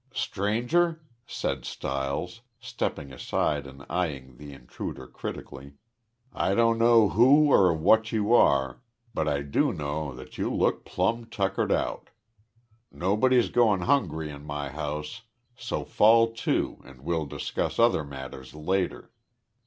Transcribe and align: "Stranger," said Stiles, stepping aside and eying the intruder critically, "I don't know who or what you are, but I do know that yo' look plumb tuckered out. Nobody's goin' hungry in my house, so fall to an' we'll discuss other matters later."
"Stranger," 0.15 1.03
said 1.27 1.63
Stiles, 1.63 2.41
stepping 2.59 3.13
aside 3.13 3.67
and 3.67 3.85
eying 3.87 4.37
the 4.37 4.51
intruder 4.51 5.05
critically, 5.05 5.73
"I 6.33 6.55
don't 6.55 6.79
know 6.79 7.09
who 7.09 7.51
or 7.51 7.71
what 7.75 8.11
you 8.11 8.33
are, 8.33 8.81
but 9.13 9.27
I 9.27 9.43
do 9.43 9.71
know 9.71 10.11
that 10.15 10.39
yo' 10.39 10.49
look 10.49 10.85
plumb 10.85 11.25
tuckered 11.25 11.71
out. 11.71 12.09
Nobody's 12.91 13.49
goin' 13.51 13.81
hungry 13.81 14.31
in 14.31 14.43
my 14.43 14.69
house, 14.69 15.21
so 15.55 15.85
fall 15.85 16.31
to 16.33 16.81
an' 16.83 17.03
we'll 17.03 17.27
discuss 17.27 17.77
other 17.77 18.03
matters 18.03 18.55
later." 18.55 19.11